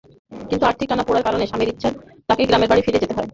[0.49, 1.95] কিন্তু আর্থিক টানাপোড়েনের কারণে স্বামীর ইচ্ছায়
[2.29, 3.29] তাঁকে গ্রামের বাড়ি ফিরে যেতে হয়।